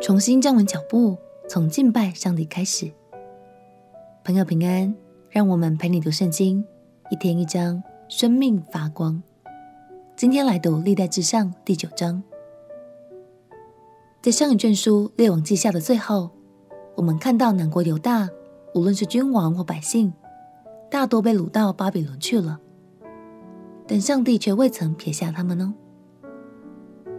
[0.00, 2.90] 重新站稳脚步，从敬拜上帝开始。
[4.24, 4.94] 朋友平安，
[5.28, 6.64] 让我们陪你读圣经，
[7.10, 9.22] 一天一章，生命发光。
[10.16, 12.22] 今天来读历代志上第九章。
[14.22, 16.30] 在上一卷书列王记下的最后，
[16.94, 18.26] 我们看到南国犹大，
[18.74, 20.14] 无论是君王或百姓，
[20.90, 22.58] 大多被掳到巴比伦去了。
[23.86, 25.74] 但上帝却未曾撇下他们呢。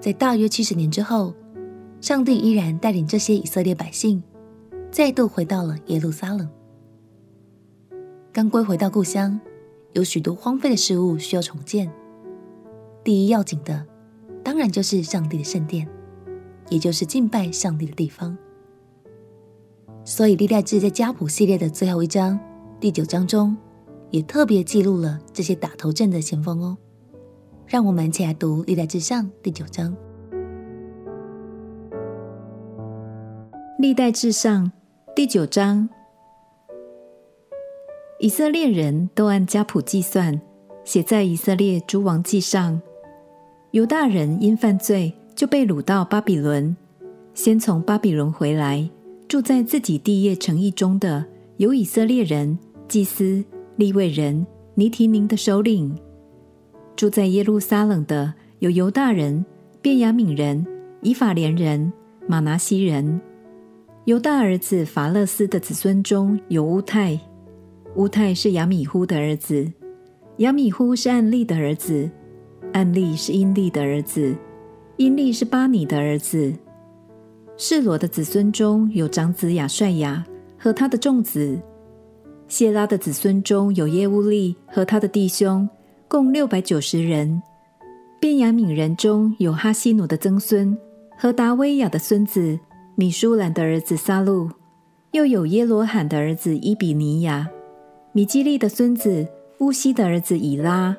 [0.00, 1.34] 在大约七十年之后，
[2.00, 4.22] 上帝依然带领这些以色列百姓，
[4.90, 6.48] 再度回到了耶路撒冷。
[8.32, 9.38] 刚归回到故乡，
[9.92, 11.92] 有许多荒废的事物需要重建。
[13.04, 13.86] 第一要紧的，
[14.42, 15.86] 当然就是上帝的圣殿，
[16.70, 18.36] 也就是敬拜上帝的地方。
[20.02, 22.40] 所以历代志在家谱系列的最后一章，
[22.80, 23.54] 第九章中，
[24.10, 26.78] 也特别记录了这些打头阵的先锋哦。
[27.66, 29.94] 让我们一起来读历代志上第九章。
[33.80, 34.70] 历代志上
[35.16, 35.88] 第九章，
[38.18, 40.38] 以色列人都按家谱计算，
[40.84, 42.78] 写在以色列诸王记上。
[43.70, 46.76] 犹大人因犯罪，就被掳到巴比伦。
[47.32, 48.86] 先从巴比伦回来，
[49.26, 51.24] 住在自己地业城邑中的，
[51.56, 53.42] 有以色列人、祭司、
[53.76, 55.96] 利未人、尼提宁的首领。
[56.94, 59.42] 住在耶路撒冷的有犹大人、
[59.80, 60.66] 便雅悯人、
[61.00, 61.90] 以法莲人、
[62.28, 63.18] 玛拿西人。
[64.10, 67.16] 犹大儿子法勒斯的子孙中有乌太，
[67.94, 69.72] 乌太是亚米忽的儿子，
[70.38, 72.10] 亚米忽是暗利的儿子，
[72.72, 74.34] 暗利是阴利的儿子，
[74.96, 76.52] 阴利是巴尼的儿子。
[77.56, 80.26] 示罗的子孙中有长子亚帅亚
[80.58, 81.56] 和他的众子，
[82.48, 85.68] 谢拉的子孙中有耶乌利和他的弟兄。
[86.08, 87.40] 共六百九十人。
[88.20, 90.76] 便雅悯人中有哈希努的曾孙
[91.16, 92.58] 和达维亚的孙子
[93.00, 94.50] 米舒兰的儿子撒路，
[95.12, 97.48] 又有耶罗罕的儿子伊比尼亚，
[98.12, 99.26] 米基利的孙子
[99.60, 100.94] 乌西的儿子以拉，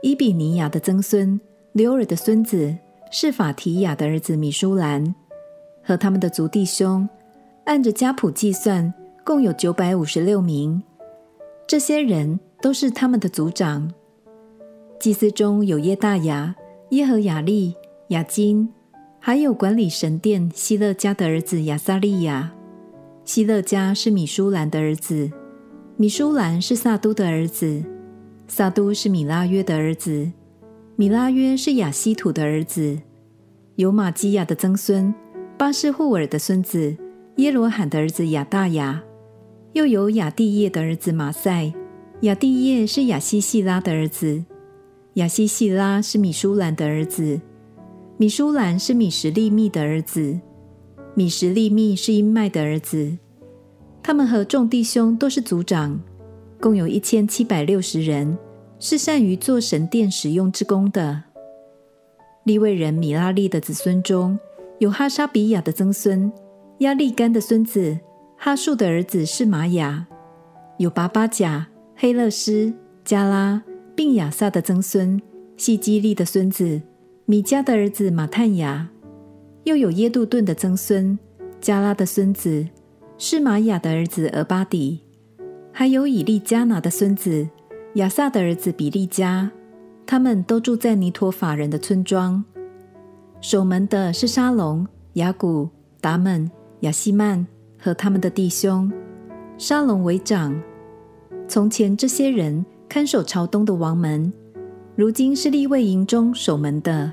[0.00, 1.40] 伊比尼亚的曾孙
[1.72, 2.72] 刘尔的孙子
[3.10, 5.12] 是法提亚的儿子米舒兰，
[5.82, 7.08] 和他们的族弟兄，
[7.64, 8.94] 按着家谱计算，
[9.24, 10.80] 共有九百五十六名。
[11.66, 13.92] 这些人都是他们的族长。
[15.00, 16.54] 祭司中有耶大雅、
[16.90, 17.74] 耶和雅利、
[18.10, 18.72] 亚金，
[19.26, 22.52] 还有管理神殿希勒家的儿子亚撒利雅。
[23.24, 25.30] 希勒家是米舒兰的儿子，
[25.96, 27.82] 米舒兰是撒都的儿子，
[28.46, 30.30] 撒都是米拉约的儿子，
[30.96, 32.98] 米拉约是亚希土的儿子。
[33.76, 35.14] 有玛基亚的曾孙。
[35.56, 36.94] 巴施户尔的孙子。
[37.36, 39.02] 耶罗罕的儿子亚大雅，
[39.72, 41.72] 又有亚地叶的儿子马赛，
[42.20, 44.44] 亚地叶是亚西细拉的儿子。
[45.14, 47.40] 亚西细拉是米舒兰的儿子，
[48.16, 50.40] 米舒兰是米什利密的儿子，
[51.14, 53.18] 米什利密是音麦的儿子。
[54.02, 56.00] 他们和众弟兄都是族长，
[56.60, 58.36] 共有一千七百六十人，
[58.78, 61.24] 是善于做神殿使用之工的。
[62.44, 64.38] 利未人米拉利的子孙中
[64.78, 66.30] 有哈沙比亚的曾孙
[66.78, 67.98] 亚利干的孙子
[68.36, 70.06] 哈树的儿子是玛雅，
[70.78, 72.72] 有巴巴甲、黑勒斯、
[73.04, 73.62] 加拉。
[73.96, 75.22] 并亚萨的曾孙
[75.56, 76.82] 细基利的孙子
[77.26, 78.86] 米迦的儿子马探雅，
[79.62, 81.18] 又有耶杜顿的曾孙
[81.58, 82.68] 迦拉的孙子
[83.16, 85.00] 是玛雅的儿子俄巴底，
[85.72, 87.48] 还有以利加拿的孙子
[87.94, 89.50] 亚萨的儿子比利加，
[90.04, 92.44] 他们都住在尼陀法人的村庄。
[93.40, 95.70] 守门的是沙龙、雅古、
[96.02, 97.46] 达们、亚希曼
[97.78, 98.92] 和他们的弟兄，
[99.56, 100.62] 沙龙为长。
[101.48, 102.66] 从前这些人。
[102.86, 104.32] 看守朝东的王门，
[104.96, 107.12] 如今是利未营中守门的。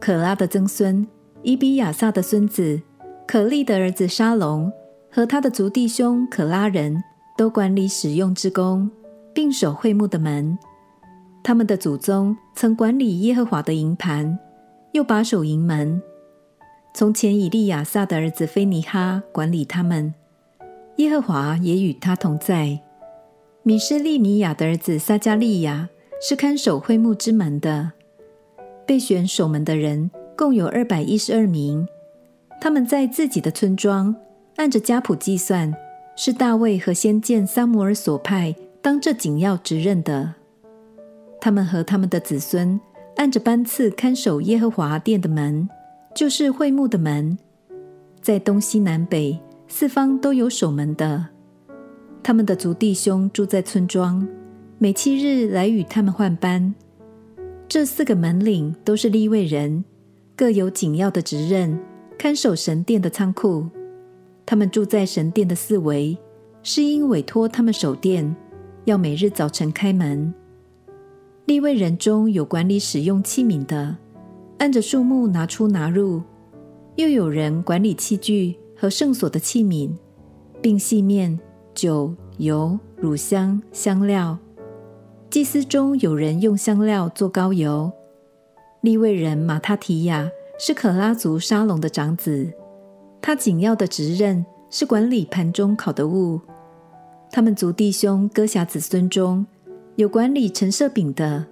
[0.00, 1.06] 可拉的曾孙
[1.42, 2.80] 伊比亚撒的孙子
[3.26, 4.72] 可利的儿子沙龙
[5.10, 7.02] 和他的族弟兄可拉人
[7.36, 8.90] 都管理使用之工，
[9.32, 10.58] 并守会幕的门。
[11.44, 14.36] 他们的祖宗曾管理耶和华的营盘，
[14.92, 16.02] 又把守营门。
[16.94, 20.12] 从前以利亚撒的儿子菲尼哈管理他们，
[20.96, 22.80] 耶和华也与他同在。
[23.62, 25.88] 米施利米亚的儿子撒迦利亚
[26.20, 27.92] 是看守会幕之门的。
[28.86, 31.86] 被选守门的人共有二百一十二名，
[32.60, 34.14] 他们在自己的村庄，
[34.56, 35.74] 按着家谱计算，
[36.16, 40.34] 是大卫和先见撒母耳所派当这紧要职任的。
[41.40, 42.80] 他们和他们的子孙
[43.16, 45.68] 按着班次看守耶和华殿的门，
[46.14, 47.38] 就是会幕的门，
[48.20, 49.38] 在东西南北
[49.68, 51.26] 四方都有守门的。
[52.22, 54.26] 他们的族弟兄住在村庄，
[54.80, 56.72] 每七日来与他们换班。
[57.66, 59.84] 这四个门领都是利未人，
[60.36, 61.76] 各有紧要的职任，
[62.16, 63.66] 看守神殿的仓库。
[64.46, 66.16] 他们住在神殿的四围，
[66.62, 68.36] 是因委托他们守殿，
[68.84, 70.32] 要每日早晨开门。
[71.46, 73.96] 利未人中有管理使用器皿的，
[74.58, 76.22] 按着数目拿出拿入；
[76.94, 79.90] 又有人管理器具和圣所的器皿，
[80.62, 81.36] 并细面、
[81.74, 84.38] 酒、油、乳香、香料。
[85.30, 87.92] 祭司中有人用香料做膏油。
[88.80, 92.50] 利未人马他提亚是可拉族沙龙的长子。
[93.20, 96.40] 他紧要的职任是管理盘中烤的物。
[97.30, 99.44] 他们族弟兄哥辖子孙中
[99.96, 101.44] 有管理陈设饼的，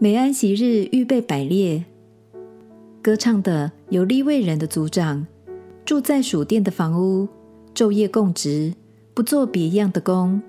[0.00, 1.84] 每安息日预备摆列。
[3.00, 5.24] 歌唱的有利未人的族长，
[5.84, 7.28] 住在属殿的房屋，
[7.72, 8.74] 昼夜供职，
[9.14, 10.42] 不做别样的工。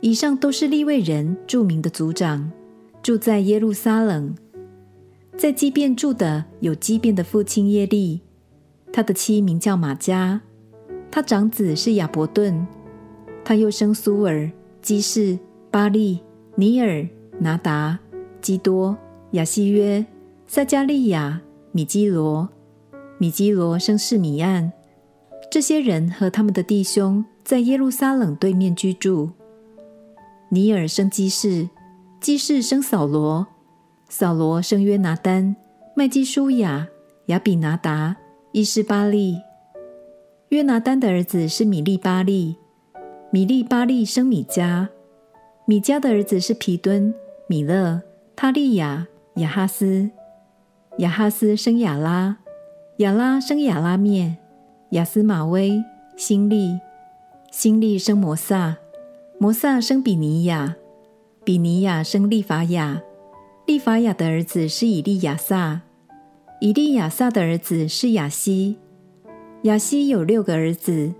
[0.00, 2.50] 以上都是利未人著名的族长，
[3.02, 4.34] 住在耶路撒冷。
[5.36, 8.20] 在基遍住的有基遍的父亲耶利。
[8.92, 10.40] 他的妻名叫玛迦，
[11.10, 12.66] 他长子是亚伯顿，
[13.44, 14.50] 他又生苏尔、
[14.80, 15.38] 基士、
[15.70, 16.20] 巴利、
[16.54, 17.06] 尼尔、
[17.38, 17.98] 拿达、
[18.40, 18.96] 基多、
[19.32, 20.04] 亚西约、
[20.46, 21.40] 撒迦利亚、
[21.72, 22.48] 米基罗。
[23.18, 24.72] 米基罗生示米暗。
[25.50, 29.30] 这些人和他们的弟兄在耶路撒冷对面居住。
[30.50, 31.68] 尼尔生基士，
[32.20, 33.46] 基士生扫罗，
[34.08, 35.54] 扫罗生约拿单、
[35.94, 36.88] 麦基舒雅、
[37.26, 38.16] 亚比拿达。
[38.52, 39.38] 伊斯巴利，
[40.48, 42.56] 约拿单的儿子是米利巴利，
[43.30, 44.88] 米利巴利生米迦，
[45.66, 47.14] 米迦的儿子是皮敦、
[47.46, 48.00] 米勒、
[48.34, 50.10] 他利亚、亚哈斯，
[50.96, 52.38] 亚哈斯生亚拉，
[52.96, 54.36] 亚拉生亚拉篾，
[54.92, 55.84] 亚斯玛威、
[56.16, 56.80] 辛利，
[57.50, 58.78] 辛利生摩撒，
[59.40, 60.74] 摩撒生比尼亚，
[61.44, 63.00] 比尼亚生利法亚，
[63.66, 65.80] 利法亚的儿子是以利亚撒。
[66.60, 68.76] 以利亚撒的儿子是亚西，
[69.62, 71.14] 亚西有六个儿子，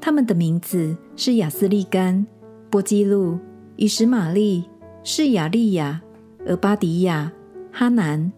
[0.00, 2.26] 他们的名字是亚斯利干、
[2.68, 3.38] 波基路、
[3.76, 4.64] 以实玛利、
[5.04, 6.02] 是亚利亚、
[6.46, 7.30] 俄巴迪亚、
[7.70, 8.32] 哈南，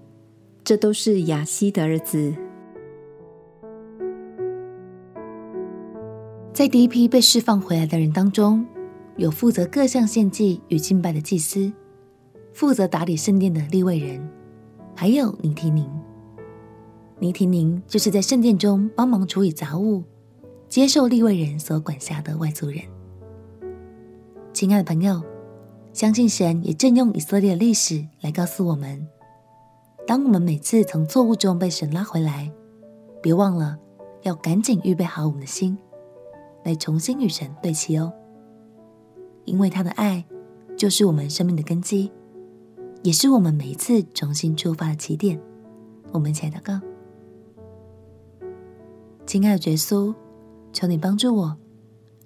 [0.63, 2.35] 这都是亚西的儿子。
[6.53, 8.67] 在第一批被释放回来的人当中，
[9.17, 11.73] 有负责各项献祭与敬拜的祭司，
[12.53, 14.29] 负责打理圣殿的立位人，
[14.95, 15.89] 还有尼提宁。
[17.21, 20.03] 尼提宁就是在圣殿中帮忙处理杂物、
[20.69, 22.83] 接受立位人所管辖的外族人。
[24.53, 25.23] 亲爱的朋友，
[25.93, 29.07] 相信神也正用以色列的历史来告诉我们：
[30.07, 32.51] 当我们每次从错误中被神拉回来，
[33.23, 33.79] 别忘了
[34.23, 35.79] 要赶紧预备好我们的心，
[36.65, 38.13] 来重新与神对齐哦。
[39.45, 40.25] 因为他的爱
[40.77, 42.11] 就是我们生命的根基，
[43.03, 45.41] 也是我们每一次重新出发的起点。
[46.13, 46.81] 我们一起来祷告。
[49.27, 50.15] 亲爱的耶稣，
[50.73, 51.57] 求你帮助我，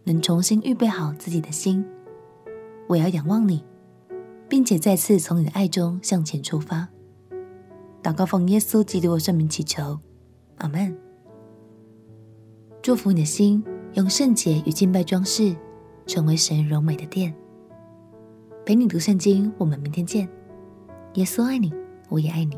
[0.05, 1.85] 能重新预备好自己的心。
[2.88, 3.64] 我要仰望你，
[4.49, 6.88] 并且再次从你的爱中向前出发。
[8.03, 9.99] 祷告奉耶稣基督的圣名祈求，
[10.59, 10.97] 阿门。
[12.81, 13.62] 祝福你的心
[13.94, 15.55] 用圣洁与敬拜装饰，
[16.09, 17.33] 成为神柔美的殿。
[18.65, 20.29] 陪你读圣经，我们明天见。
[21.15, 21.73] 耶稣爱你，
[22.09, 22.57] 我也爱你。